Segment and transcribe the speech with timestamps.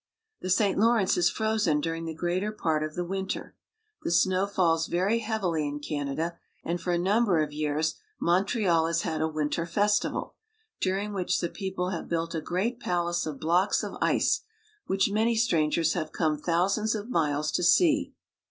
[0.41, 0.79] The St.
[0.79, 3.55] Lawrence is frozen during the greater part of the winter.
[4.01, 9.03] The snow falls very heavily in Canada, and for a number of years Montreal has
[9.03, 10.33] had a winter festival,
[10.79, 14.41] during which the people have built a great palace of blocks of ice,
[14.87, 18.15] which many strangers have come thousands of miles to see.